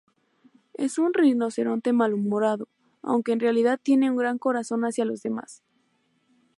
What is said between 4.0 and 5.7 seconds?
un gran corazón hacia los demás.